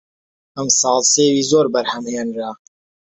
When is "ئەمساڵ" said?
0.55-0.97